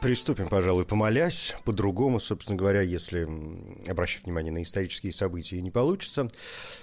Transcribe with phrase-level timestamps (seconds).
[0.00, 1.54] Приступим, пожалуй, помолясь.
[1.64, 3.28] По-другому, собственно говоря, если
[3.86, 6.28] обращать внимание на исторические события, не получится.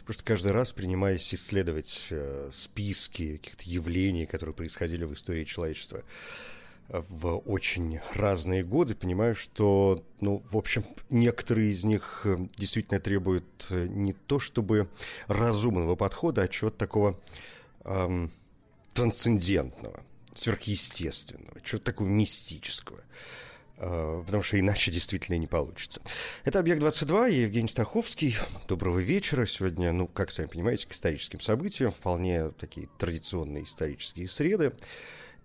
[0.05, 6.03] Просто каждый раз, принимаясь исследовать э, списки каких-то явлений, которые происходили в истории человечества
[6.89, 13.67] в очень разные годы, понимаю, что, ну, в общем, некоторые из них э, действительно требуют
[13.71, 14.89] э, не то чтобы
[15.27, 17.19] разумного подхода, а чего-то такого
[17.83, 18.31] эм,
[18.93, 20.01] трансцендентного
[20.37, 23.01] сверхъестественного, чего-то такого мистического.
[23.77, 26.01] А, потому что иначе действительно не получится.
[26.43, 28.35] Это «Объект-22», я Евгений Стаховский.
[28.67, 29.45] Доброго вечера.
[29.45, 34.73] Сегодня, ну, как сами понимаете, к историческим событиям, вполне такие традиционные исторические среды.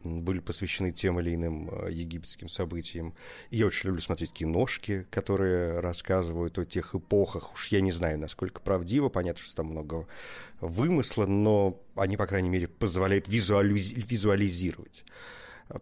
[0.03, 3.13] были посвящены тем или иным э, египетским событиям.
[3.49, 7.53] И я очень люблю смотреть киношки, которые рассказывают о тех эпохах.
[7.53, 10.07] Уж я не знаю, насколько правдиво, понятно, что там много
[10.59, 13.91] вымысла, но они, по крайней мере, позволяют визуализ...
[13.91, 15.05] визуализировать,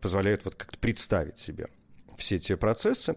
[0.02, 1.68] позволяют вот как-то представить себе
[2.20, 3.16] все эти процессы.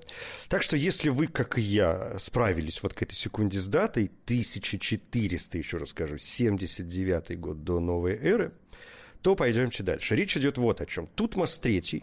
[0.49, 5.59] Так что если вы, как и я, справились вот к этой секунде с датой, 1400,
[5.59, 8.53] еще раз скажу, 79 год до новой эры,
[9.21, 10.17] то пойдемте дальше.
[10.17, 11.07] Речь идет вот о чем.
[11.07, 12.03] Тутмос III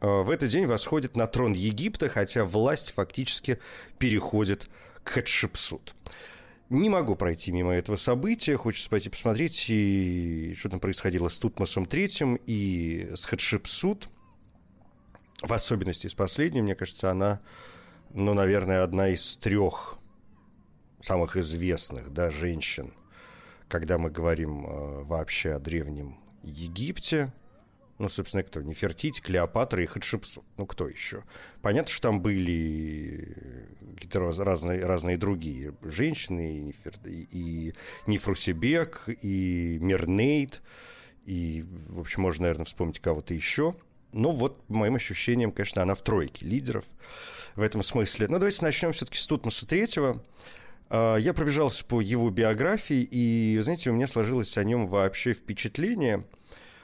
[0.00, 3.58] э, в этот день восходит на трон Египта, хотя власть фактически
[3.98, 4.68] переходит
[5.02, 5.94] к Хатшепсут.
[6.70, 11.84] Не могу пройти мимо этого события, хочется пойти посмотреть, и что там происходило с Тутмосом
[11.84, 14.08] III и с Хатшепсут–
[15.42, 17.40] в особенности с последней, мне кажется, она,
[18.10, 19.98] ну, наверное, одна из трех
[21.00, 22.92] самых известных, да, женщин,
[23.68, 27.32] когда мы говорим э, вообще о древнем Египте.
[27.98, 28.62] Ну, собственно, кто?
[28.62, 30.44] Нефертити, Клеопатра и Хатшепсут.
[30.56, 31.24] Ну, кто еще?
[31.62, 33.36] Понятно, что там были
[33.94, 36.94] какие-то разные, разные другие женщины, и, Нефер...
[37.04, 37.74] и
[38.06, 40.62] Нефрусибек, и Мирнейд,
[41.26, 43.76] и, в общем, можно, наверное, вспомнить кого-то еще–
[44.12, 46.86] ну, вот, по моим ощущениям, конечно, она в тройке лидеров
[47.56, 48.28] в этом смысле.
[48.28, 50.22] Но давайте начнем все-таки с Тутмоса Третьего.
[50.88, 56.24] А, я пробежался по его биографии, и, знаете, у меня сложилось о нем вообще впечатление,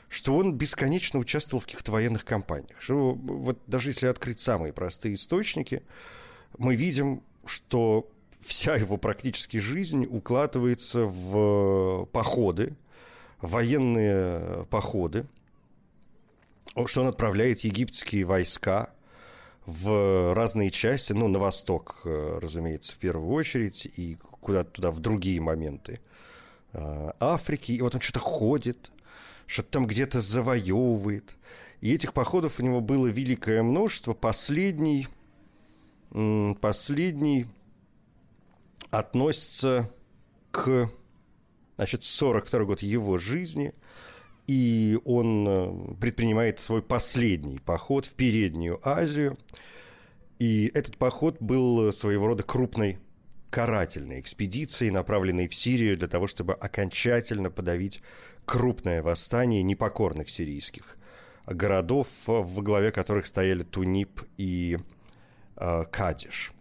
[0.08, 2.80] что он бесконечно участвовал в каких-то военных кампаниях.
[2.80, 5.82] Что, вот даже если открыть самые простые источники,
[6.58, 12.74] мы видим, что вся его практически жизнь укладывается в походы,
[13.40, 15.26] военные походы–
[16.86, 18.90] что он отправляет египетские войска
[19.64, 25.00] в разные части, ну, на восток, э, разумеется, в первую очередь, и куда-то туда в
[25.00, 26.00] другие моменты
[26.72, 27.72] э, Африки.
[27.72, 28.90] И вот он что-то ходит,
[29.46, 31.36] что-то там где-то завоевывает.
[31.80, 34.12] И этих походов у него было великое множество.
[34.12, 35.06] Последний,
[36.60, 37.46] последний
[38.90, 39.90] относится
[40.50, 40.90] к,
[41.76, 43.74] значит, 42 год его жизни–
[44.46, 49.38] и он э, предпринимает свой последний поход в Переднюю Азию.
[50.38, 52.98] И этот поход был своего рода крупной
[53.50, 58.02] карательной экспедицией, направленной в Сирию для того, чтобы окончательно подавить
[58.44, 60.96] крупное восстание непокорных сирийских
[61.46, 64.78] городов, в главе которых стояли Тунип и
[65.56, 66.52] э, Кадиш.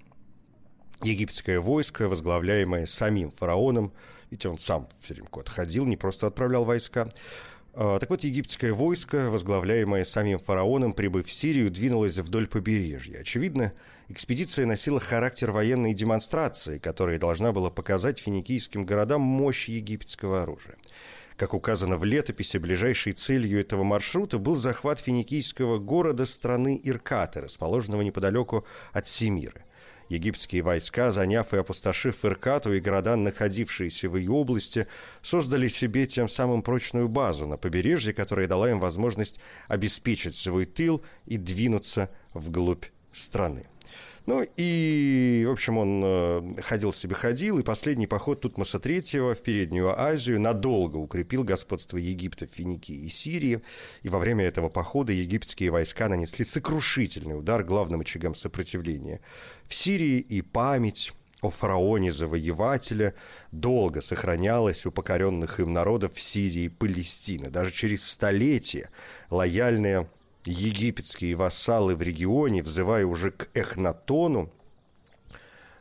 [1.01, 3.93] Египетское войско, возглавляемое самим фараоном,
[4.29, 7.09] ведь он сам все время куда-то ходил, не просто отправлял войска,
[7.73, 13.21] так вот, египетское войско, возглавляемое самим фараоном, прибыв в Сирию, двинулось вдоль побережья.
[13.21, 13.73] Очевидно,
[14.09, 20.77] экспедиция носила характер военной демонстрации, которая должна была показать финикийским городам мощь египетского оружия.
[21.35, 28.03] Как указано в летописи, ближайшей целью этого маршрута был захват финикийского города страны Иркаты, расположенного
[28.03, 29.65] неподалеку от Семиры–
[30.09, 34.87] Египетские войска, заняв и опустошив Иркату и города, находившиеся в ее области,
[35.21, 41.03] создали себе тем самым прочную базу на побережье, которая дала им возможность обеспечить свой тыл
[41.25, 43.65] и двинуться вглубь страны.
[44.25, 49.41] Ну и, в общем, он э, ходил себе ходил, и последний поход Тутмоса III в
[49.41, 53.61] Переднюю Азию надолго укрепил господство Египта, Финикии и Сирии.
[54.01, 59.19] И во время этого похода египетские войска нанесли сокрушительный удар главным очагам сопротивления.
[59.67, 61.11] В Сирии и память
[61.41, 63.15] о фараоне-завоевателе
[63.51, 67.49] долго сохранялась у покоренных им народов в Сирии и Палестины.
[67.49, 68.89] Даже через столетия
[69.29, 70.07] лояльные
[70.45, 74.51] египетские вассалы в регионе, взывая уже к Эхнатону,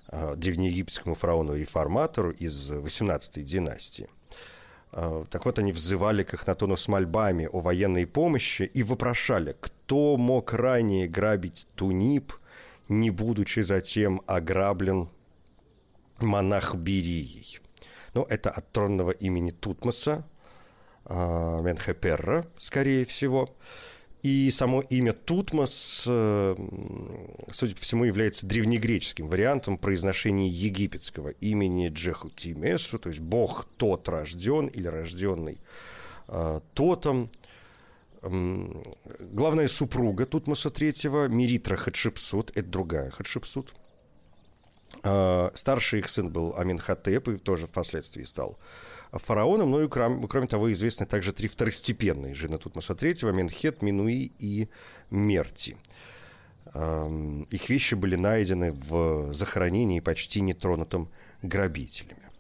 [0.08, 4.08] а, древнеегипетскому фараону-реформатору из 18-й династии.
[4.92, 10.16] А, так вот, они взывали к Эхнатону с мольбами о военной помощи и вопрошали, кто
[10.16, 12.34] мог ранее грабить Тунип,
[12.88, 15.08] не будучи затем ограблен
[16.18, 17.58] монах Берией.
[18.14, 20.24] Ну, это от тронного имени Тутмоса,
[21.06, 23.48] э, Менхеперра, скорее всего.
[24.22, 26.56] И само имя Тутмос, э,
[27.50, 34.68] судя по всему, является древнегреческим вариантом произношения египетского имени Джехутимесу, то есть бог тот рожден
[34.68, 35.58] или рожденный
[36.28, 37.30] э, тотом.
[38.22, 43.74] Главная супруга Тутмоса III, Миритра Хатшепсут, это другая Хатшепсут.
[45.02, 48.56] Э, старший их сын был Аминхотеп и тоже впоследствии стал
[49.18, 49.70] фараоном.
[49.70, 54.68] Ну и кроме, кроме того, известны также три второстепенные жены Тутмоса III, Менхет, Минуи и
[55.10, 55.76] Мерти.
[56.74, 61.10] Их вещи были найдены в захоронении почти нетронутым
[61.42, 62.30] грабителями.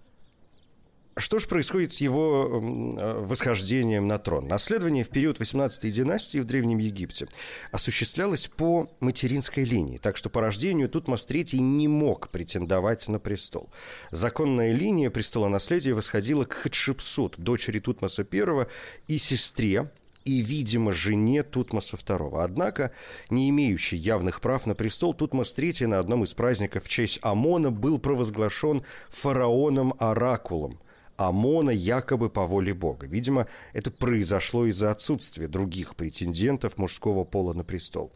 [1.16, 2.48] Что же происходит с его
[2.96, 4.48] э, восхождением на трон?
[4.48, 7.28] Наследование в период 18-й династии в Древнем Египте
[7.70, 13.70] осуществлялось по материнской линии, так что по рождению Тутмос III не мог претендовать на престол.
[14.10, 18.66] Законная линия престола наследия восходила к Хатшепсут, дочери Тутмоса I
[19.06, 19.90] и сестре
[20.24, 22.42] и, видимо, жене Тутмоса II.
[22.42, 22.90] Однако,
[23.28, 27.70] не имеющий явных прав на престол, Тутмос III на одном из праздников в честь Амона
[27.70, 30.80] был провозглашен фараоном-оракулом–
[31.16, 33.06] Амона якобы по воле Бога.
[33.06, 38.12] Видимо, это произошло из-за отсутствия других претендентов мужского пола на престол.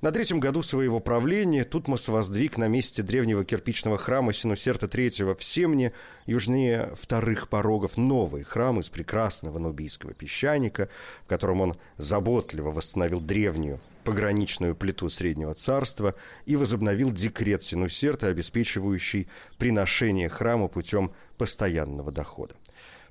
[0.00, 5.42] На третьем году своего правления Тутмос воздвиг на месте древнего кирпичного храма Синусерта III в
[5.42, 5.92] Семне,
[6.26, 10.88] южнее вторых порогов, новый храм из прекрасного нубийского песчаника,
[11.24, 16.14] в котором он заботливо восстановил древнюю пограничную плиту Среднего Царства
[16.46, 19.26] и возобновил декрет Синусерта, обеспечивающий
[19.58, 22.54] приношение храму путем постоянного дохода.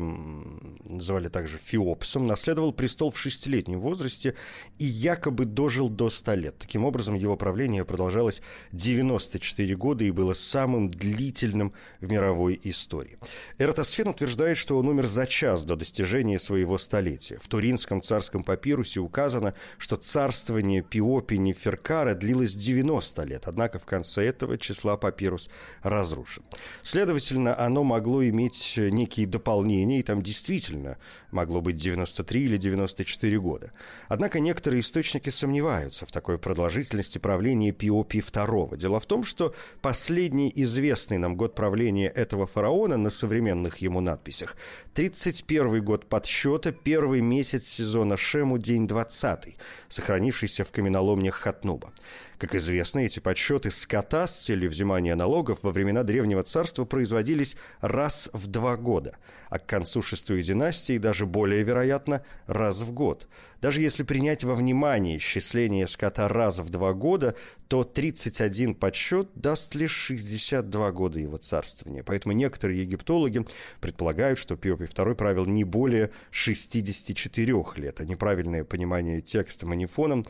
[0.83, 4.35] называли также Феопсом, наследовал престол в шестилетнем возрасте
[4.79, 6.59] и якобы дожил до 100 лет.
[6.59, 8.41] Таким образом, его правление продолжалось
[8.73, 13.19] 94 года и было самым длительным в мировой истории.
[13.59, 17.37] Эратосфен утверждает, что он умер за час до достижения своего столетия.
[17.43, 24.25] В Туринском царском папирусе указано, что царствование Пиопи Неферкара длилось 90 лет, однако в конце
[24.25, 25.51] этого числа папирус
[25.83, 26.43] разрушен.
[26.83, 30.99] Следовательно, Следовательно, оно могло иметь некие дополнения, и там действительно
[31.33, 33.73] могло быть 93 или 94 года.
[34.07, 38.77] Однако некоторые источники сомневаются в такой продолжительности правления Пиопи II.
[38.77, 44.57] Дело в том, что последний известный нам год правления этого фараона на современных ему надписях
[44.95, 49.57] 31 год подсчета, первый месяц сезона Шему, день 20,
[49.89, 51.93] сохранившийся в каменоломнях Хатнуба.
[52.39, 58.31] Как известно, эти подсчеты скота с целью взимания налогов во времена Древнего Царства производились раз
[58.33, 59.17] в два года,
[59.51, 63.27] а к концу шестой династии даже более вероятно раз в год.
[63.61, 67.35] Даже если принять во внимание исчисление скота раз в два года,
[67.67, 72.05] то 31 подсчет даст лишь 62 года его царствования.
[72.05, 73.45] Поэтому некоторые египтологи
[73.81, 80.25] предполагают, что Пиопий II правил не более 64 лет, а неправильное понимание текста манифоном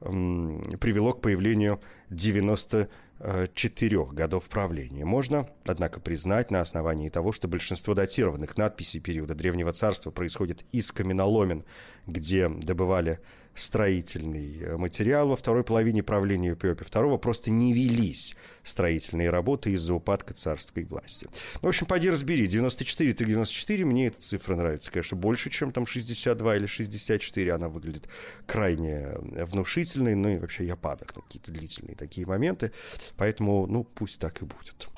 [0.00, 5.04] привело к появлению 94 годов правления.
[5.04, 10.92] Можно, однако, признать на основании того, что большинство датированных надписей периода Древнего Царства происходит из
[10.92, 11.64] каменоломен,
[12.06, 13.18] где добывали
[13.58, 15.28] строительный э, материал.
[15.28, 21.28] Во второй половине правления Пиопи II просто не велись строительные работы из-за упадка царской власти.
[21.54, 25.72] Ну, в общем, поди разбери, 94 это 94, мне эта цифра нравится, конечно, больше, чем
[25.72, 28.08] там 62 или 64, она выглядит
[28.46, 32.72] крайне э, внушительной, ну и вообще я падок на какие-то длительные такие моменты,
[33.16, 34.88] поэтому, ну, пусть так и будет.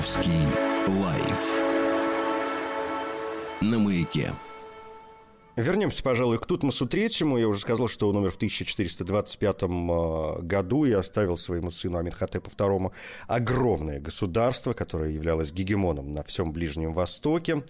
[0.00, 0.32] Московский
[0.88, 1.60] лайф
[3.60, 4.32] на маяке.
[5.56, 7.36] Вернемся, пожалуй, к Тутмосу Третьему.
[7.36, 12.50] Я уже сказал, что он умер в 1425 а, году и оставил своему сыну Аминхотепу
[12.50, 12.92] II
[13.26, 17.62] огромное государство, которое являлось гегемоном на всем Ближнем Востоке.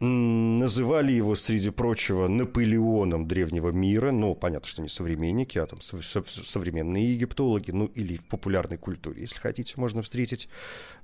[0.00, 4.12] Называли его, среди прочего, Наполеоном древнего мира.
[4.12, 9.38] Ну, понятно, что не современники, а там современные египтологи, ну, или в популярной культуре, если
[9.38, 10.48] хотите, можно встретить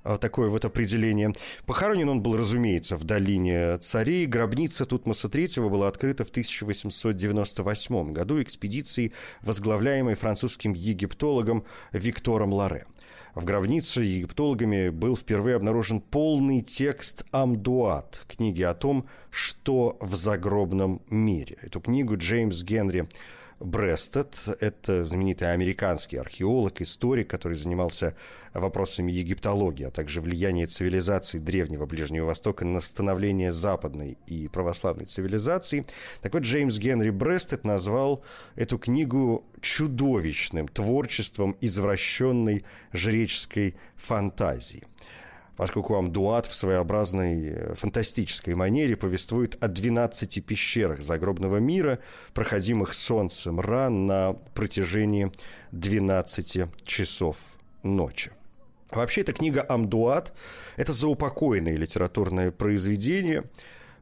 [0.03, 1.31] а, такое вот определение.
[1.67, 4.25] Похоронен он был, разумеется, в долине царей.
[4.25, 12.87] Гробница Тутмоса III была открыта в 1898 году экспедицией, возглавляемой французским египтологом Виктором Ларе.
[13.37, 21.03] В гробнице египтологами был впервые обнаружен полный текст «Амдуат» книги о том, что в загробном
[21.11, 21.55] мире.
[21.61, 23.07] Эту книгу Джеймс Генри
[23.59, 24.37] Брестед.
[24.59, 28.15] Это знаменитый американский археолог, историк, который занимался
[28.53, 35.85] вопросами египтологии, а также влияния цивилизации Древнего Ближнего Востока на становление западной и православной цивилизации.
[36.21, 38.23] Так вот, Джеймс Генри Брестед назвал
[38.55, 44.83] эту книгу чудовищным творчеством извращенной жреческой фантазии–
[45.57, 51.99] поскольку Амдуат в своеобразной э, фантастической манере повествует о 12 пещерах загробного мира,
[52.33, 55.31] проходимых солнцем ран на протяжении
[55.71, 58.31] 12 часов ночи.
[58.91, 60.33] Вообще, эта книга «Амдуат»—
[60.77, 63.43] это заупокойное литературное произведение,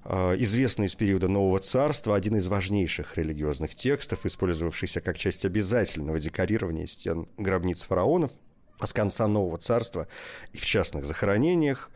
[0.04, 6.20] э, известный из периода Нового Царства, один из важнейших религиозных текстов, использовавшийся как часть обязательного
[6.20, 8.32] декорирования стен гробниц фараонов–
[8.84, 10.08] с конца Нового Царства
[10.54, 11.90] и в частных захоронениях.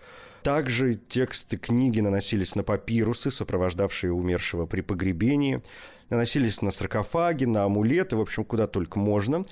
[0.44, 5.62] Также тексты книги наносились на папирусы, сопровождавшие умершего при погребении,
[6.10, 9.44] наносились на саркофаги, на амулеты, в общем, куда только можно.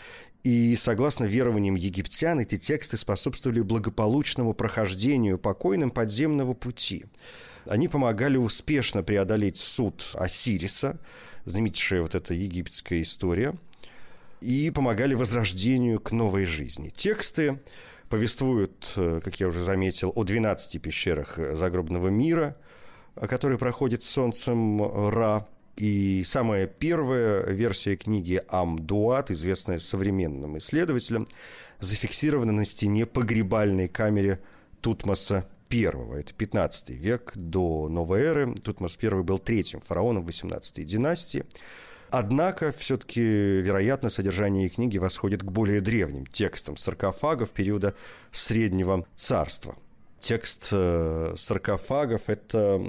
[0.44, 7.06] И согласно верованиям египтян, эти тексты способствовали благополучному прохождению покойным подземного пути.
[7.66, 11.00] Они помогали успешно преодолеть суд Осириса,
[11.44, 13.56] знаменитейшая вот эта египетская история–
[14.42, 16.90] и помогали возрождению к новой жизни.
[16.90, 17.60] Тексты
[18.10, 22.58] повествуют, э, как я уже заметил, о 12 пещерах загробного мира,
[23.16, 25.48] которые проходят солнцем Ра.
[25.76, 31.28] И самая первая версия книги Амдуат, известная современным исследователям,
[31.80, 34.42] зафиксирована на стене погребальной камере
[34.82, 36.20] Тутмоса I.
[36.20, 38.56] Это 15 век до новой эры.
[38.56, 41.46] Тутмос I был третьим фараоном 18 династии.
[42.10, 47.96] Однако, все-таки, вероятно, содержание книги восходит к более древним текстам саркофагов периода
[48.32, 49.76] Среднего Царства.
[50.20, 52.82] Текст э, саркофагов– это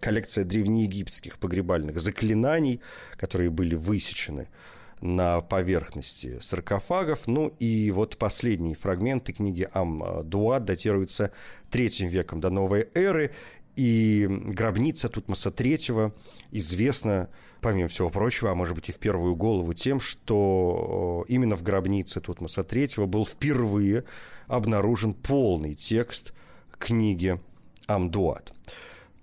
[0.00, 2.80] коллекция древнеегипетских погребальных заклинаний,
[3.16, 4.48] которые были высечены
[5.00, 7.26] на поверхности саркофагов.
[7.26, 11.30] Ну и вот последние фрагменты книги Ам-Дуат датируются
[11.70, 13.32] третьим веком до новой эры.
[13.76, 16.12] И гробница Тутмоса III
[16.52, 17.28] известна,
[17.64, 22.20] помимо всего прочего, а может быть и в первую голову тем, что именно в гробнице
[22.20, 24.04] Тутмоса III был впервые
[24.48, 26.34] обнаружен полный текст
[26.78, 27.40] книги
[27.86, 28.52] Амдуат.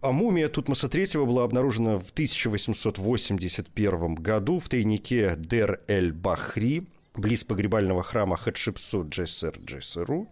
[0.02, 8.38] А мумия Тутмоса III была обнаружена в 1881 году в тайнике Дер-эль-Бахри, близ погребального храма
[8.38, 10.28] Хатшепсут Джессер Джессеру.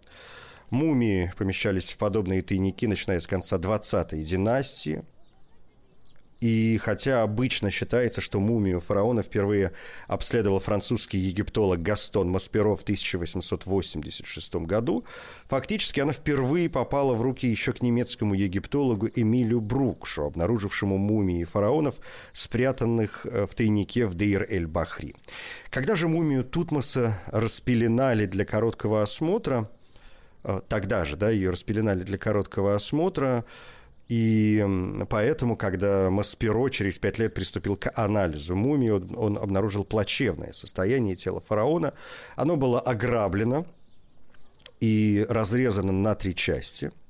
[0.70, 5.04] Мумии помещались в подобные тайники, начиная с конца 20-й династии–
[6.40, 9.72] и хотя обычно считается, что мумию фараона впервые
[10.06, 15.04] обследовал французский египтолог Гастон Масперо в 1886 году,
[15.46, 22.00] фактически она впервые попала в руки еще к немецкому египтологу Эмилю Брукшу, обнаружившему мумии фараонов,
[22.32, 25.14] спрятанных э, в тайнике в Дейр-эль-Бахри.
[25.68, 29.68] Когда же мумию Тутмоса распеленали для короткого осмотра,
[30.44, 33.44] э, тогда же, да, ее распеленали для короткого осмотра,
[34.10, 34.66] и
[35.08, 41.14] поэтому, когда Масперо через пять лет приступил к анализу мумии, он, он обнаружил плачевное состояние
[41.14, 41.94] тела фараона.
[42.34, 43.66] Оно было ограблено
[44.80, 46.90] и разрезано на три части–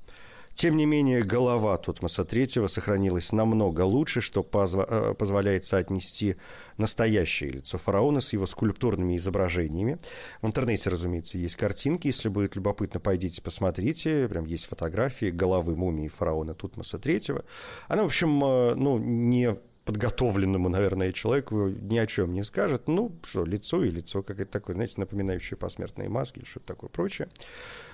[0.61, 6.35] тем не менее, голова Тутмоса III сохранилась намного лучше, что позва- э, позволяет соотнести
[6.77, 9.97] настоящее лицо фараона с его скульптурными изображениями.
[10.39, 12.05] В интернете, разумеется, есть картинки.
[12.05, 14.27] Если будет любопытно, пойдите посмотрите.
[14.27, 17.43] Прям есть фотографии головы мумии фараона Тутмоса III.
[17.87, 22.87] Она, в общем, э, ну, не подготовленному, наверное, человеку ни о чем не скажет.
[22.87, 27.29] Ну, что, лицо и лицо, какое-то такое, знаете, напоминающее посмертные маски или что-то такое прочее.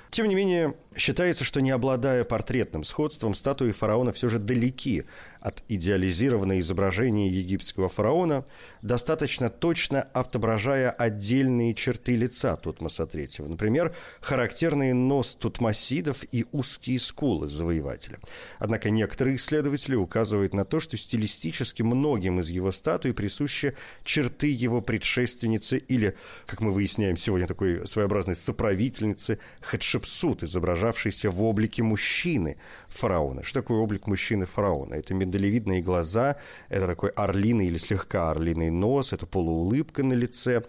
[0.10, 5.04] Тем не менее, считается, что не обладая портретным сходством, статуи фараона все же далеки
[5.48, 8.44] от идеализированного изображения египетского фараона,
[8.82, 13.48] достаточно точно отображая отдельные черты лица Тутмоса III.
[13.48, 18.20] Например, характерный нос тутмосидов и узкие скулы завоевателя.
[18.60, 24.82] Однако некоторые исследователи указывают на то, что стилистически многим из его статуй присущи черты его
[24.82, 32.58] предшественницы или, как мы выясняем сегодня, такой своеобразной соправительницы Хатшепсут изображавшийся в облике мужчины
[32.90, 33.44] фараона.
[33.44, 34.96] Что такое облик мужчины фараона?
[34.96, 36.36] Это миндалевидные глаза,
[36.70, 40.64] это такой орлиный или слегка орлиный нос, это полуулыбка на лице,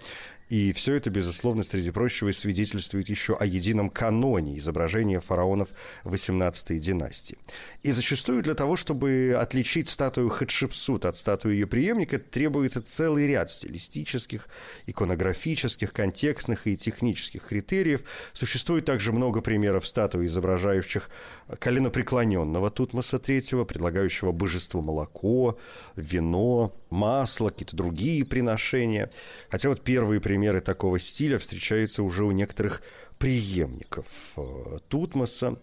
[0.49, 5.71] и все это, безусловно, среди прочего, свидетельствует еще о едином каноне изображения фараонов
[6.05, 7.37] XVIII династии.
[7.83, 13.51] И зачастую для того, чтобы отличить статую Хатшепсут от статуи ее преемника, требуется целый ряд
[13.51, 14.49] стилистических,
[14.87, 18.05] иконографических, контекстных и технических критериев.
[18.33, 21.11] Существует также много примеров статуй, изображающих
[21.59, 25.59] коленопреклоненного Тутмоса III, предлагающего божеству молоко,
[25.97, 29.11] вино, масло, какие-то другие приношения.
[29.51, 32.83] Хотя вот первые примеры такого стиля встречаются уже у некоторых
[33.19, 35.59] преемников э, Тутмоса.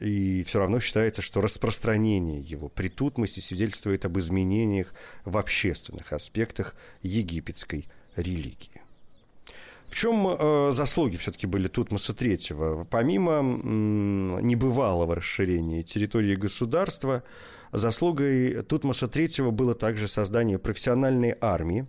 [0.00, 4.92] И все равно считается, что распространение его при Тутмосе свидетельствует об изменениях
[5.24, 8.83] в общественных аспектах египетской религии.
[9.94, 12.88] В чем э, заслуги все-таки были Тутмоса III?
[12.90, 13.42] Помимо
[14.42, 17.22] небывалого расширения территории государства,
[17.70, 21.86] заслугой Тутмоса III было также создание профессиональной армии,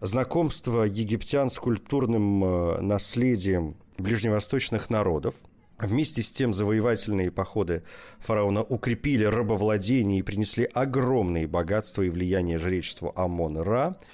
[0.00, 5.34] знакомство египтян с культурным э, наследием ближневосточных народов.
[5.78, 7.82] Вместе с тем завоевательные походы
[8.18, 13.98] фараона укрепили рабовладение и принесли огромные богатства и влияние жречеству Амон-Ра–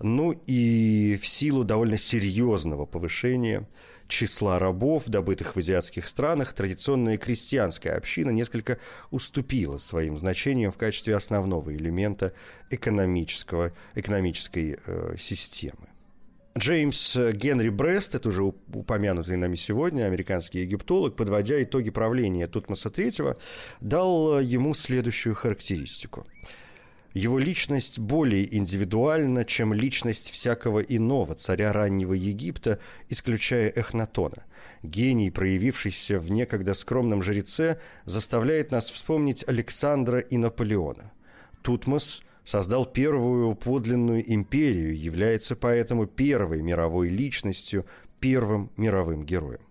[0.00, 3.66] ну и в силу довольно серьезного повышения
[4.06, 8.78] числа рабов, добытых в азиатских странах, традиционная крестьянская община несколько
[9.10, 12.32] уступила своим значениям в качестве основного элемента
[12.70, 15.88] экономического, экономической э, системы.
[16.56, 23.38] Джеймс Генри Брест, это уже упомянутый нами сегодня, американский египтолог, подводя итоги правления Тутмоса III,
[23.80, 26.26] дал ему следующую характеристику–
[27.18, 32.78] Его личность более индивидуальна, чем личность всякого иного царя раннего Египта,
[33.08, 34.44] исключая Эхнатона.
[34.84, 41.10] Гений, проявившийся в некогда скромном жреце, заставляет нас вспомнить Александра и Наполеона.
[41.62, 47.84] Тутмос создал первую подлинную империю, является поэтому первой мировой личностью,
[48.20, 49.67] первым мировым героем.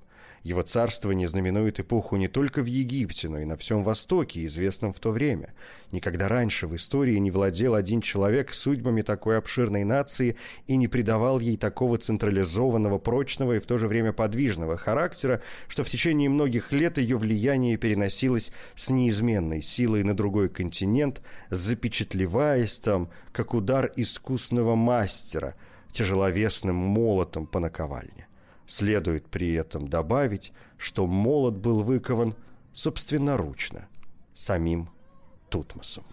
[0.47, 4.99] Его царствование знаменует эпоху не только в Египте, но и на всем Востоке, известном в
[5.01, 5.53] то время.
[5.91, 11.41] Никогда раньше в истории не владел один человек судьбами такой обширной нации и не придавал
[11.41, 16.71] ей такого централизованного, прочного и в то же время подвижного характера, что в течение многих
[16.71, 24.75] лет ее влияние переносилось с неизменной силой на другой континент, запечатлеваясь там, как удар искусного
[24.75, 25.55] мастера,
[25.91, 28.26] тяжеловесным молотом по наковальне.
[28.67, 32.35] Следует при этом добавить, что молот был выкован
[32.73, 33.87] собственноручно
[34.35, 34.89] самим
[35.49, 36.03] Тутмосом.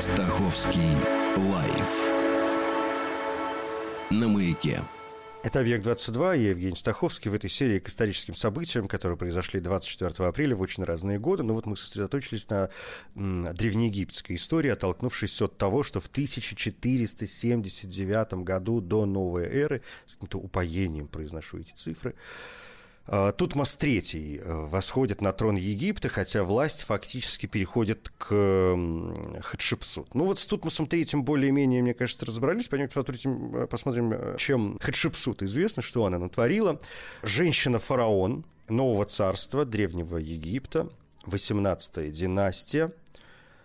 [0.00, 0.96] Стаховский
[1.36, 2.14] лайф
[4.10, 4.82] на маяке.
[5.44, 10.56] Это «Объект-22», я Евгений Стаховский в этой серии к историческим событиям, которые произошли 24 апреля
[10.56, 11.42] в очень разные годы.
[11.42, 12.70] Но вот мы сосредоточились на
[13.14, 21.08] древнеегипетской истории, оттолкнувшись от того, что в 1479 году до новой эры, с каким-то упоением
[21.08, 22.14] произношу эти цифры,
[23.06, 28.76] Тутмос III э, восходит на трон Египта, хотя власть фактически переходит к
[29.42, 30.14] Хатшепсут.
[30.14, 32.68] Ну вот с Тутмосом III более-менее, мне кажется, разобрались.
[32.68, 36.80] Пойдем посмотрим, э, посмотрим, э, чем Хатшепсут известно, что она натворила.
[37.22, 40.88] Женщина-фараон нового царства, древнего Египта,
[41.26, 42.90] 18-я династия.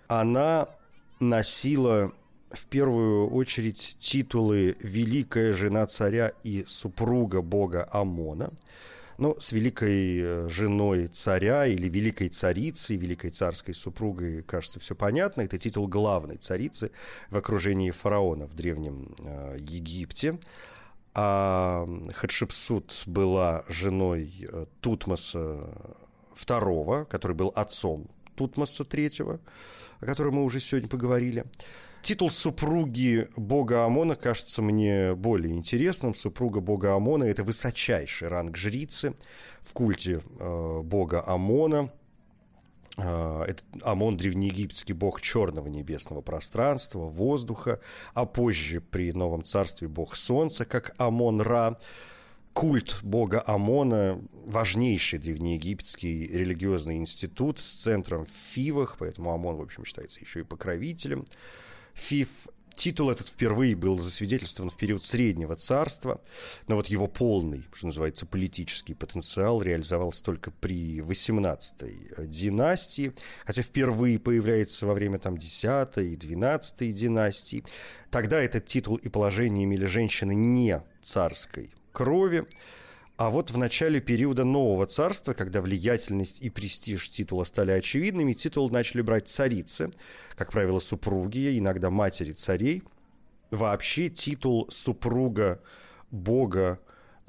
[0.09, 0.67] Она
[1.21, 2.11] носила
[2.51, 8.51] в первую очередь титулы «Великая жена царя» и «Супруга бога Амона».
[9.19, 15.41] Ну, с великой э, женой царя или великой царицей, великой царской супругой, кажется, все понятно.
[15.41, 16.91] Это титул главной царицы
[17.29, 20.39] в окружении фараона в Древнем э, Египте.
[21.13, 25.67] А Хатшепсут была женой э, Тутмоса
[26.35, 29.41] II, который был отцом Тутмоса III,
[29.99, 31.43] о котором мы уже сегодня поговорили.
[32.01, 36.15] Титул супруги бога Амона кажется мне более интересным.
[36.15, 39.15] Супруга бога Амона– это высочайший ранг жрицы
[39.61, 41.91] в культе э, бога Амона.
[42.97, 47.81] Э, это Амон– древнеегипетский бог черного небесного пространства, воздуха,
[48.13, 51.77] а позже при Новом Царстве бог солнца, как Амон-Ра.
[52.53, 59.83] Культ бога Амона– важнейший древнеегипетский религиозный институт с центром в Фивах, поэтому Амон, в общем,
[59.85, 61.25] считается еще и покровителем.
[61.93, 62.29] Фиф
[62.79, 66.21] Титул этот впервые был засвидетельствован в период Среднего Царства,
[66.69, 73.11] но вот его полный, что называется, политический потенциал реализовался только при 18-й династии,
[73.45, 77.65] хотя впервые появляется во время там 10-й и 12-й династии.
[78.11, 82.45] Тогда этот титул и положение имели женщины не царской крови,
[83.19, 88.69] а вот в начале периода нового царства, когда влиятельность и престиж титула стали очевидными, титул
[88.69, 89.91] начали брать царицы,
[90.37, 92.81] как правило, супруги, иногда матери царей.
[93.51, 95.61] Вообще титул супруга
[96.11, 96.79] бога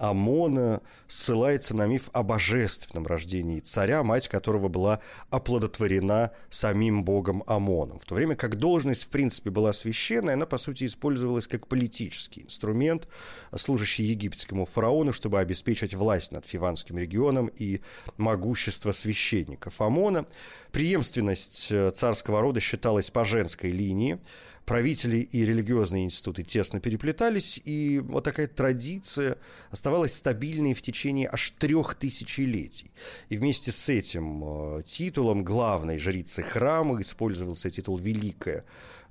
[0.01, 7.99] Амона ссылается на миф о божественном рождении царя, мать которого была оплодотворена самим богом Амоном.
[7.99, 12.45] В то время как должность, в принципе, была священная, она, по сути, использовалась как политический
[12.45, 13.09] инструмент,
[13.55, 17.83] служащий египетскому фараону, чтобы обеспечить власть над Фиванским регионом и
[18.17, 20.25] могущество священников Амона.
[20.73, 24.19] Преемственность э, царского рода считалась по женской линии,
[24.65, 29.39] правители и религиозные институты тесно переплетались, и вот такая традиция
[29.71, 32.91] оставалась стабильной в течение аж трех тысячелетий.
[33.29, 38.65] И вместе с этим э, титулом главной жрицы храма использовался титул «Великая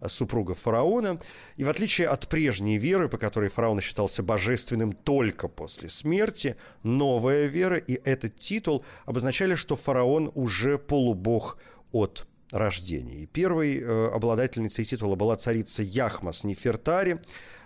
[0.07, 1.19] супруга фараона.
[1.57, 7.45] И в отличие от прежней веры, по которой фараон считался божественным только после смерти, новая
[7.47, 11.57] вера и этот титул обозначали, что фараон уже полубог
[11.91, 13.23] от рождения.
[13.23, 17.19] И первой э, обладательницей титула была царица Яхмас Нефертари.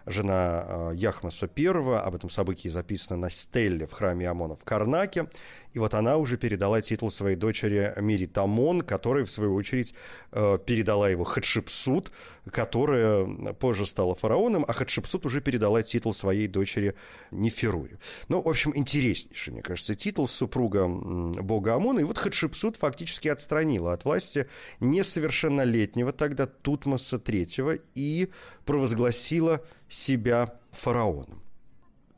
[0.05, 1.67] жена э, Яхмаса I.
[1.67, 5.27] Об этом событии записано на стелле в храме Амона в Карнаке.
[5.73, 9.93] И вот она уже передала титул своей дочери Миритамон, которая, в свою очередь,
[10.31, 12.11] э, передала его Хатшепсут,
[12.49, 16.95] которая позже стала фараоном, а Хатшепсут уже передала титул своей дочери
[17.31, 17.97] Неферуре.
[18.27, 21.99] Ну, в общем, интереснейший, мне кажется, титул супруга бога Амона.
[21.99, 24.47] И вот Хатшепсут фактически отстранила от власти
[24.79, 28.29] несовершеннолетнего тогда Тутмоса III и
[28.65, 31.41] провозгласила себя фараоном.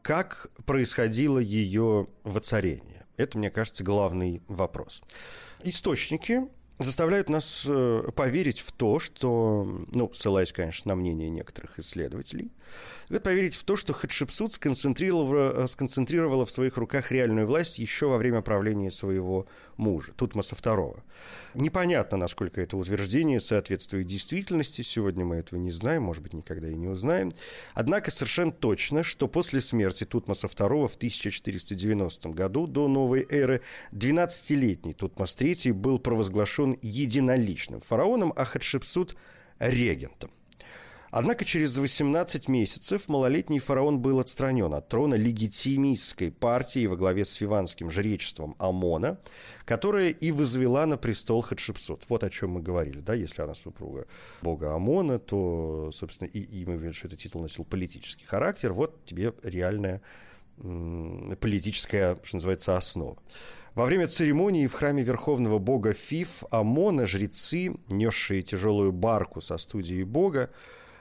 [0.02, 3.05] Как происходило ее воцарение?
[3.18, 5.02] Это, мне кажется, главный вопрос.
[5.64, 6.48] Источники
[6.80, 12.52] заставляют нас э, поверить в то, что, ну, ссылаясь, конечно, на мнение некоторых исследователей,
[13.24, 18.18] поверить в то, что Хатшепсут сконцентрировала, э, сконцентрировала в своих руках реальную власть еще во
[18.18, 21.00] время правления своего мужа, Тутмоса II.
[21.54, 24.82] Непонятно, насколько это утверждение соответствует действительности.
[24.82, 27.32] Сегодня мы этого не знаем, может быть, никогда и не узнаем.
[27.74, 33.62] Однако совершенно точно, что после смерти Тутмоса II в 1490 году до новой эры
[33.92, 39.16] 12-летний Тутмос III был провозглашен единоличным фараоном, а Хатшепсут–
[39.60, 40.32] регентом.
[41.12, 47.36] Однако через 18 месяцев малолетний фараон был отстранен от трона легитимистской партии во главе с
[47.36, 49.18] фиванским жречеством Амона,
[49.64, 52.04] которая и возвела на престол Хатшепсут.
[52.10, 54.08] Вот о чем мы говорили, да, если она супруга
[54.42, 59.06] бога Амона, то, собственно, и, и мы видим, что этот титул носил политический характер, вот
[59.06, 60.02] тебе реальная
[60.58, 63.18] политическая, что называется, основа.
[63.76, 70.04] Во время церемонии в храме верховного бога Фиф Амона жрецы, несшие тяжелую барку со студией
[70.04, 70.50] бога,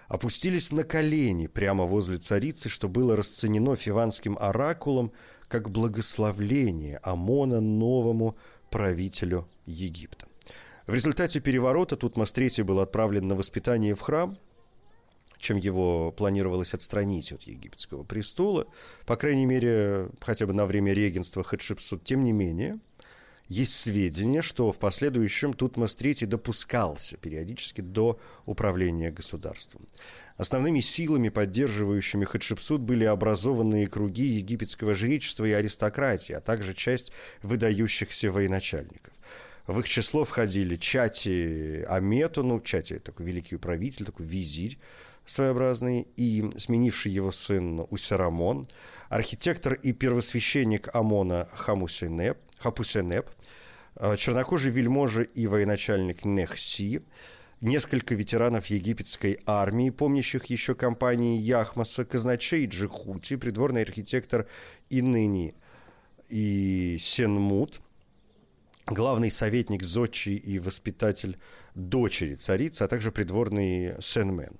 [0.08, 5.12] опустились на колени прямо возле царицы, что было расценено фиванским оракулом
[5.46, 8.36] как благословление Амона новому
[8.70, 10.26] правителю Египта.
[10.88, 14.36] В результате переворота Тутмос III был отправлен на воспитание в храм,
[15.44, 18.66] чем его планировалось отстранить от египетского престола,
[19.04, 22.02] по крайней мере, хотя бы на время регенства Хатшепсут.
[22.02, 22.80] Тем не менее,
[23.46, 29.86] есть сведения, что в последующем Тутмос III допускался периодически до управления государством.
[30.38, 38.30] Основными силами, поддерживающими Хатшепсут, были образованные круги египетского жречества и аристократии, а также часть выдающихся
[38.30, 39.12] военачальников.
[39.66, 44.78] В их число входили Чати Амету, ну, Чати такой великий управитель, такой визирь,
[45.26, 48.68] своеобразный, и сменивший его сын Усерамон,
[49.08, 53.30] архитектор и первосвященник Амона Хамусенеп, Хапусенеп,
[53.96, 57.02] э, чернокожий вельможа и военачальник Нехси,
[57.60, 64.46] несколько ветеранов египетской армии, помнящих еще компании Яхмаса, казначей Джихути, придворный архитектор
[64.90, 65.54] Иныни
[66.28, 67.80] и Сенмут,
[68.86, 71.38] главный советник Зодчи и воспитатель
[71.74, 74.58] дочери царицы, а также придворный Сенмен.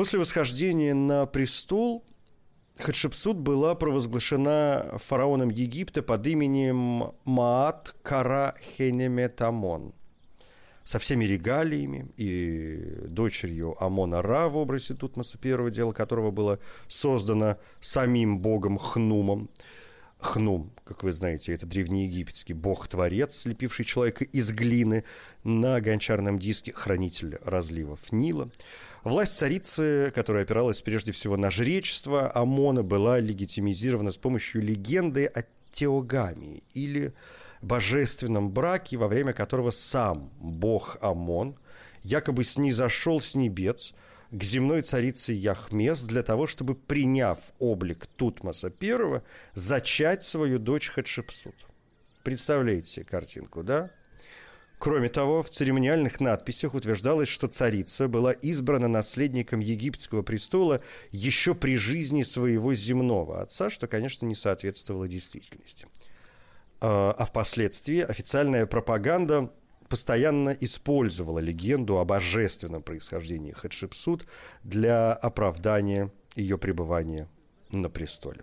[0.00, 2.06] После восхождения на престол
[2.78, 9.92] Хатшепсут была провозглашена фараоном Египта под именем Маат Кара Хенеметамон
[10.84, 17.58] со всеми регалиями и дочерью Амона Ра в образе Тутмоса I, дело которого было создано
[17.80, 19.50] самим богом Хнумом.
[20.18, 25.04] Хнум, как вы знаете, это древнеегипетский бог-творец, слепивший человека из глины
[25.44, 28.50] на гончарном диске, хранитель разливов Нила.
[29.04, 35.44] Власть царицы, которая опиралась прежде всего на жречество Амона, была легитимизирована с помощью легенды о
[35.70, 37.14] теогамии или
[37.62, 41.54] божественном браке, во время которого сам бог Амон
[42.02, 43.94] якобы снизошел с небес
[44.30, 49.22] к земной царице Яхмес для того, чтобы, приняв облик Тутмоса I,
[49.54, 51.54] зачать свою дочь Хатшепсут.
[52.22, 53.90] Представляете картинку, да?
[54.78, 61.76] Кроме того, в церемониальных надписях утверждалось, что царица была избрана наследником египетского престола еще при
[61.76, 65.86] жизни своего земного отца, что, конечно, не соответствовало действительности.
[66.80, 69.52] А, а впоследствии официальная пропаганда
[69.90, 74.24] постоянно использовала легенду о божественном происхождении Хатшепсут
[74.62, 77.28] для оправдания ее пребывания
[77.72, 78.40] на престоле.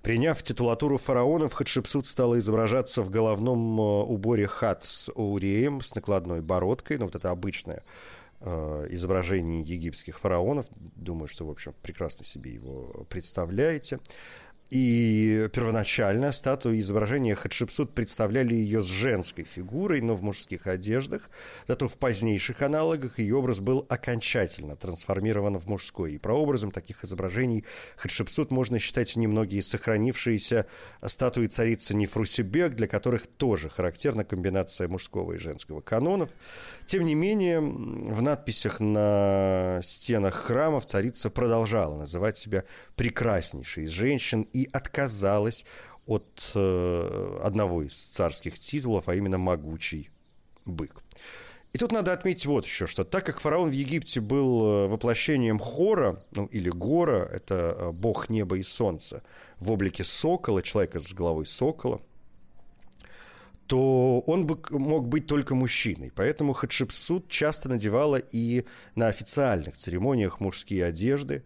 [0.00, 6.40] Приняв титулатуру фараонов, Хатшепсут стала изображаться в головном э, уборе хат с уреем, с накладной
[6.40, 7.82] бородкой, ну вот это обычное
[8.40, 10.66] э, изображение египетских фараонов.
[10.96, 14.00] Думаю, что, в общем, прекрасно себе его представляете.
[14.72, 21.28] И первоначально статуи изображения Хатшепсут представляли ее с женской фигурой, но в мужских одеждах.
[21.68, 26.14] Зато в позднейших аналогах ее образ был окончательно трансформирован в мужской.
[26.14, 27.66] И прообразом таких изображений
[27.98, 30.64] Хатшепсут можно считать немногие сохранившиеся
[31.04, 36.30] статуи царицы Нефрусибек, для которых тоже характерна комбинация мужского и женского канонов.
[36.86, 42.64] Тем не менее, в надписях на стенах храмов царица продолжала называть себя
[42.96, 45.64] прекраснейшей из женщин и отказалась
[46.06, 50.10] от э, одного из царских титулов, а именно «могучий
[50.64, 51.02] бык».
[51.72, 55.58] И тут надо отметить вот еще, что так как фараон в Египте был э, воплощением
[55.58, 59.22] Хора, ну или Гора, это э, бог неба и солнца,
[59.58, 62.02] в облике сокола, человека с головой сокола,
[63.66, 66.12] то он бы мог быть только мужчиной.
[66.14, 71.42] Поэтому Хатшепсут часто надевала и на официальных церемониях мужские одежды,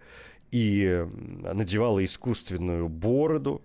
[0.50, 1.06] и
[1.42, 3.62] надевала искусственную бороду,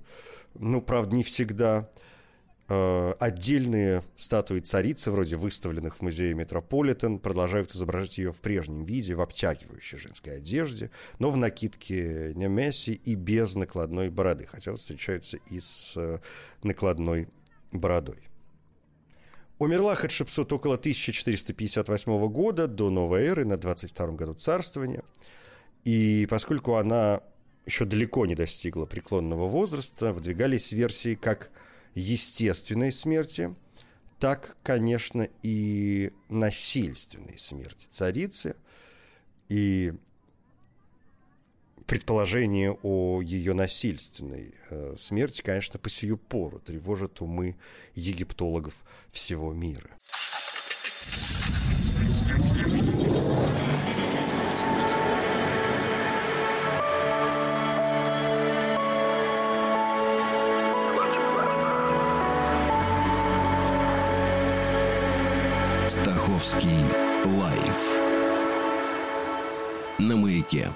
[0.53, 1.89] ну, правда, не всегда.
[2.73, 9.13] Э, отдельные статуи царицы, вроде выставленных в музее Метрополитен, продолжают изображать ее в прежнем виде,
[9.13, 10.89] в обтягивающей женской одежде,
[11.19, 16.19] но в накидке Немеси и без накладной бороды, хотя вот встречаются и с э,
[16.63, 17.27] накладной
[17.73, 18.29] бородой.
[19.59, 25.03] Умерла Хатшепсут около 1458 года, до новой эры, на 22 году царствования–
[25.83, 27.21] и поскольку она
[27.65, 31.51] еще далеко не достигла преклонного возраста, выдвигались версии как
[31.95, 33.55] естественной смерти,
[34.19, 38.55] так, конечно, и насильственной смерти царицы.
[39.49, 39.93] И
[41.87, 47.57] предположение о ее насильственной э, смерти, конечно, по сию пору тревожит умы
[47.95, 49.89] египтологов всего мира.
[66.31, 66.69] Стаховский
[67.25, 67.99] лайф
[69.99, 70.71] на маяке.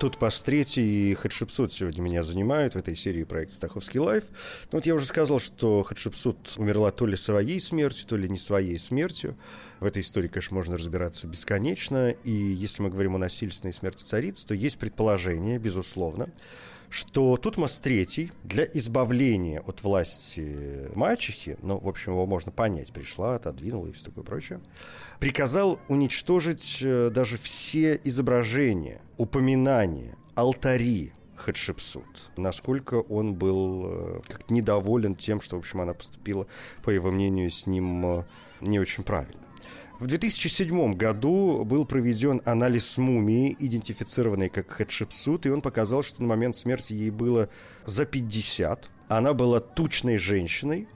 [0.00, 4.24] Тут Пастрети и Хатшепсут сегодня меня занимают в этой серии проекта «Стаховский лайф».
[4.72, 8.38] Ну, вот я уже сказал, что Хатшепсут умерла то ли своей смертью, то ли не
[8.38, 9.36] своей смертью.
[9.78, 12.10] В этой истории, конечно, можно разбираться бесконечно.
[12.24, 16.28] И если мы говорим о насильственной смерти царицы, то есть предположение, безусловно,
[16.90, 23.36] что Тутмос III для избавления от власти мачехи, ну, в общем, его можно понять, пришла,
[23.36, 24.60] отодвинула и все такое прочее,
[25.20, 32.30] приказал уничтожить э, даже все изображения, упоминания, алтари Хатшепсут.
[32.36, 36.46] Насколько он был э, как недоволен тем, что, в общем, она поступила,
[36.82, 38.24] по его мнению, с ним э,
[38.60, 39.40] не очень правильно.
[39.98, 46.28] В 2007 году был проведен анализ мумии, идентифицированной как Хатшепсут, и он показал, что на
[46.28, 47.48] момент смерти ей было
[47.84, 48.88] за 50.
[49.08, 50.86] Она была тучной женщиной,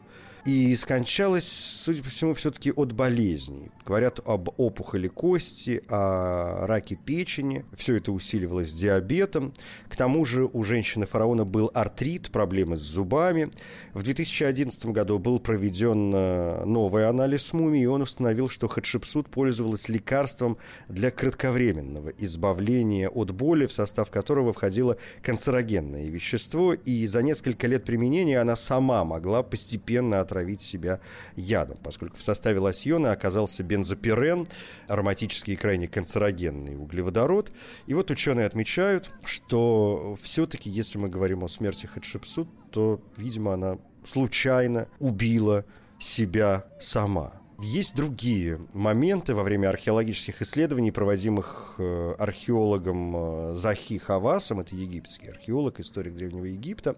[0.44, 3.70] и скончалась, судя по всему, все-таки от болезней.
[3.86, 7.64] Говорят об опухоли кости, о раке печени.
[7.76, 9.52] Все это усиливалось диабетом.
[9.88, 13.50] К тому же у женщины-фараона был артрит, проблемы с зубами.
[13.92, 19.88] В 2011 году был проведен э, новый анализ мумии, и он установил, что Хатшепсут пользовалась
[19.88, 27.68] лекарством для кратковременного избавления от боли, в состав которого входило канцерогенное вещество, и за несколько
[27.68, 31.00] лет применения она сама могла постепенно от отравить себя
[31.36, 34.46] ядом, поскольку в составе лосьона оказался бензопирен,
[34.88, 37.52] ароматический и крайне канцерогенный углеводород.
[37.86, 43.78] И вот ученые отмечают, что все-таки, если мы говорим о смерти Хатшепсут, то, видимо, она
[44.06, 45.64] случайно убила
[46.00, 47.41] себя сама.
[47.64, 55.28] Есть другие моменты во время археологических исследований, проводимых э, археологом э, Захи Хавасом, это египетский
[55.28, 56.96] археолог, историк Древнего Египта,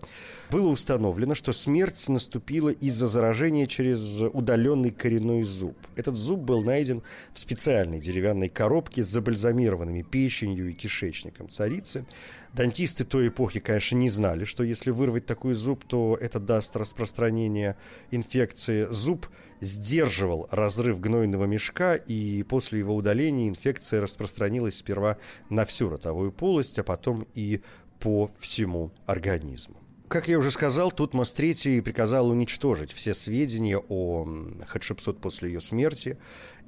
[0.50, 5.76] было установлено, что смерть наступила из-за заражения через удаленный коренной зуб.
[5.96, 7.02] Этот зуб был найден
[7.34, 12.06] в специальной деревянной коробке с забальзамированными печенью и кишечником царицы.
[12.54, 17.76] Дантисты той эпохи, конечно, не знали, что если вырвать такой зуб, то это даст распространение
[18.12, 18.86] инфекции.
[18.90, 19.26] Зуб
[19.60, 25.18] сдерживал разрыв гнойного мешка, и после его удаления инфекция распространилась сперва
[25.50, 27.60] на всю ротовую полость, а потом и
[27.98, 29.80] по всему организму.
[30.06, 34.28] Как я уже сказал, Тутмос III приказал уничтожить все сведения о
[34.68, 36.18] Хатшепсут после ее смерти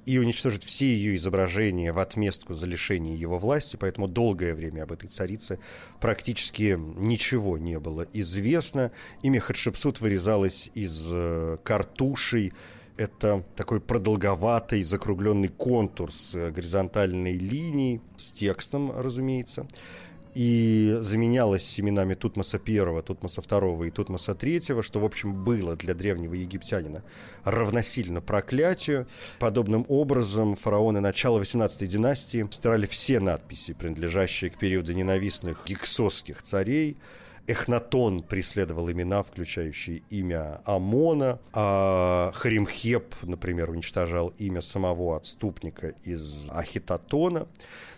[0.06, 4.92] и уничтожить все ее изображения в отместку за лишение его власти, поэтому долгое время об
[4.92, 5.58] этой царице
[6.00, 8.92] практически ничего не было известно.
[9.22, 12.52] Имя Хатшепсут вырезалось из э, картушей,
[12.96, 19.66] это такой продолговатый закругленный контур с горизонтальной линией, с текстом, разумеется.
[20.36, 25.94] И заменялось именами Тутмоса I, Тутмоса II и Тутмоса III, что, в общем, было для
[25.94, 27.02] древнего египтянина
[27.44, 29.06] равносильно проклятию.
[29.38, 36.98] Подобным образом фараоны начала 18 династии стирали все надписи, принадлежащие к периоду ненавистных гиксосских царей,
[37.46, 47.46] Эхнатон преследовал имена, включающие имя Амона, а Харимхеп, например, уничтожал имя самого отступника из Ахитотона.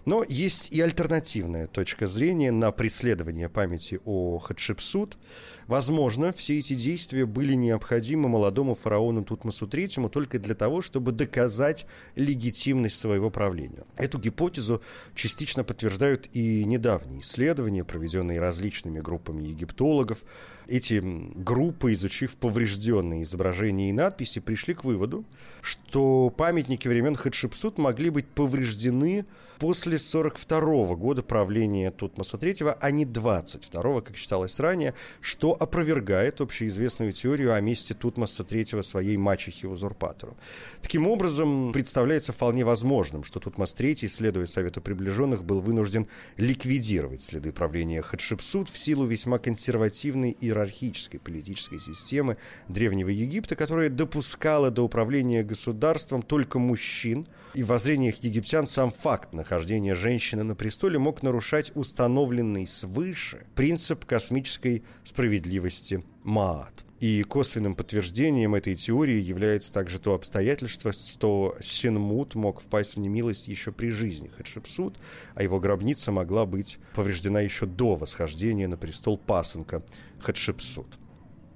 [0.08, 5.18] Но есть и альтернативная точка зрения на преследование памяти о Хатшепсут.
[5.66, 11.84] Возможно, все эти действия были необходимы молодому фараону Тутмосу III только для того, чтобы доказать
[12.14, 13.84] легитимность своего правления.
[13.96, 14.80] Эту гипотезу
[15.14, 20.24] частично подтверждают и недавние исследования, проведенные различными группами египтологов.
[20.68, 25.26] Эти группы, изучив поврежденные изображения и надписи, пришли к выводу,
[25.60, 29.26] что памятники времен Хатшепсут могли быть повреждены
[29.58, 37.12] после 42 года правления Тутмоса III, а не 22 как считалось ранее, что опровергает общеизвестную
[37.12, 40.36] теорию о месте Тутмоса III своей мачехе-узурпатору.
[40.80, 46.06] Таким образом, представляется вполне возможным, что Тутмос III, следуя совету приближенных, был вынужден
[46.36, 52.36] ликвидировать следы правления Хатшепсут в силу весьма консервативной иерархической политической системы
[52.68, 59.32] Древнего Египта, которая допускала до управления государством только мужчин, и в воззрениях египтян сам факт
[59.48, 66.84] нахождения женщины на престоле мог нарушать установленный свыше принцип космической справедливости Маат.
[67.00, 73.48] И косвенным подтверждением этой теории является также то обстоятельство, что Синмут мог впасть в немилость
[73.48, 74.98] еще при жизни Хатшепсут,
[75.34, 79.82] а его гробница могла быть повреждена еще до восхождения на престол пасынка
[80.20, 80.98] Хатшепсут.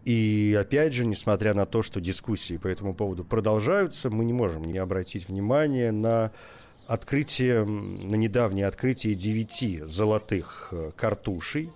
[0.06, 4.64] И опять же, несмотря на то, что дискуссии по этому поводу продолжаются, мы не можем
[4.64, 6.32] не обратить внимание на
[6.92, 11.70] открытие, на недавнее открытие девяти золотых э, картушей,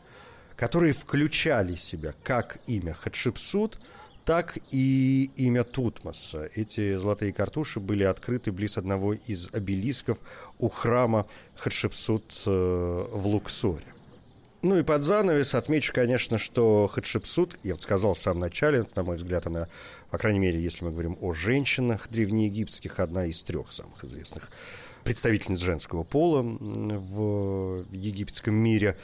[0.57, 3.79] которые включали в себя как имя Хатшепсут,
[4.27, 6.51] так и имя Тутмоса.
[6.55, 10.21] Эти золотые картуши были открыты близ одного из обелисков
[10.59, 12.51] у храма Хатшепсут э,
[13.11, 13.87] в Луксоре.
[14.61, 19.03] Ну и под занавес отмечу, конечно, что Хатшепсут, я вот сказал в самом начале, на
[19.03, 19.69] мой взгляд, она,
[20.11, 24.51] по крайней мере, если мы говорим о женщинах древнеегипетских, одна из трех самых известных
[25.07, 28.97] представительниц женского пола в египетском мире.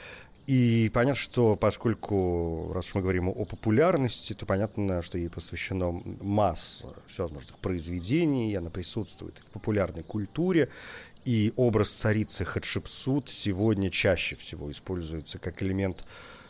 [0.47, 6.01] И понятно, что поскольку, раз уж мы говорим о популярности, то понятно, что ей посвящено
[6.21, 10.67] масса всевозможных произведений, она присутствует в популярной культуре,
[11.23, 16.03] и образ царицы Хатшепсут сегодня чаще всего используется как элемент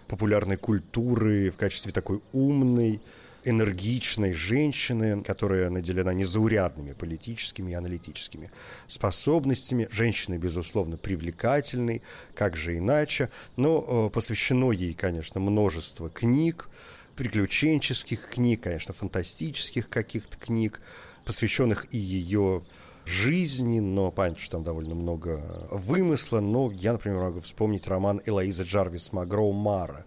[0.07, 2.99] популярной культуры в качестве такой умной,
[3.45, 8.51] энергичной женщины, которая наделена незаурядными политическими и аналитическими
[8.87, 9.87] способностями.
[9.91, 12.01] Женщина, безусловно, привлекательной,
[12.35, 13.29] как же иначе.
[13.55, 16.69] Но э, посвящено ей, конечно, множество книг,
[17.15, 20.81] приключенческих книг, конечно, фантастических каких-то книг,
[21.25, 22.63] посвященных и ее
[23.05, 26.39] жизни, но понятно, что там довольно много вымысла.
[26.39, 30.05] Но я, например, могу вспомнить роман Элоиза Джарвис Магроу «Мара»,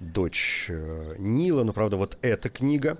[0.00, 1.64] дочь э, Нила.
[1.64, 2.98] Но, правда, вот эта книга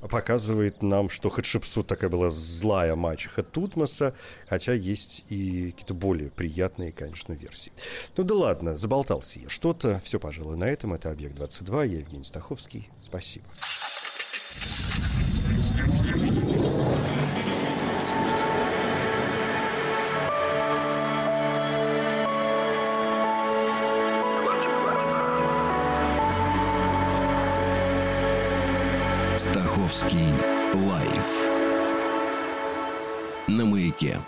[0.00, 4.14] показывает нам, что Хатшепсут такая была злая мачеха Тутмоса,
[4.48, 7.72] хотя есть и какие-то более приятные, конечно, версии.
[8.16, 10.00] Ну да ладно, заболтался я что-то.
[10.04, 10.94] Все, пожалуй, на этом.
[10.94, 11.86] Это «Объект-22».
[11.86, 12.90] Я Евгений Стаховский.
[13.02, 13.46] Спасибо.
[29.96, 30.28] Стаховский
[30.74, 31.48] лайф
[33.48, 34.20] на маяке.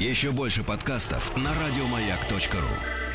[0.00, 3.05] Еще больше подкастов на радиомаяк.ру.